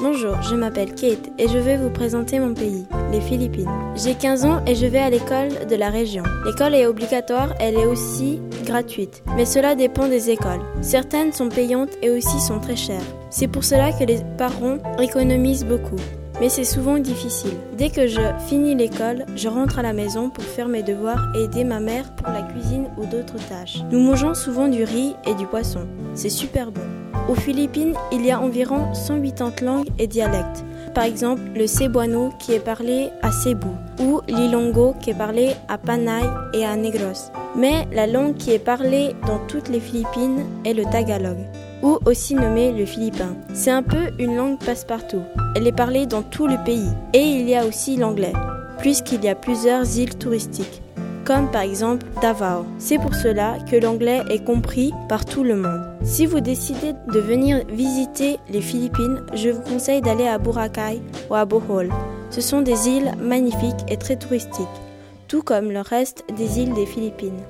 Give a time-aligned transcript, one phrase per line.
[0.00, 3.70] Bonjour, je m'appelle Kate et je vais vous présenter mon pays, les Philippines.
[3.94, 6.24] J'ai 15 ans et je vais à l'école de la région.
[6.44, 10.62] L'école est obligatoire, elle est aussi gratuite, mais cela dépend des écoles.
[10.82, 13.06] Certaines sont payantes et aussi sont très chères.
[13.30, 16.00] C'est pour cela que les parents économisent beaucoup.
[16.40, 17.54] Mais c'est souvent difficile.
[17.78, 21.44] Dès que je finis l'école, je rentre à la maison pour faire mes devoirs et
[21.44, 23.78] aider ma mère pour la cuisine ou d'autres tâches.
[23.92, 25.86] Nous mangeons souvent du riz et du poisson.
[26.14, 26.82] C'est super bon.
[27.26, 30.62] Aux Philippines, il y a environ 180 langues et dialectes.
[30.94, 33.66] Par exemple, le cebuano qui est parlé à Cebu
[33.98, 36.22] ou l'ilongo qui est parlé à Panay
[36.52, 37.30] et à Negros.
[37.56, 41.38] Mais la langue qui est parlée dans toutes les Philippines est le tagalog
[41.82, 43.36] ou aussi nommé le philippin.
[43.54, 45.22] C'est un peu une langue passe-partout.
[45.56, 46.90] Elle est parlée dans tout le pays.
[47.14, 48.32] Et il y a aussi l'anglais,
[48.78, 50.83] puisqu'il y a plusieurs îles touristiques
[51.24, 52.66] comme par exemple Davao.
[52.78, 55.82] C'est pour cela que l'anglais est compris par tout le monde.
[56.02, 61.00] Si vous décidez de venir visiter les Philippines, je vous conseille d'aller à Boracay
[61.30, 61.90] ou à Bohol.
[62.30, 64.66] Ce sont des îles magnifiques et très touristiques,
[65.28, 67.40] tout comme le reste des îles des Philippines.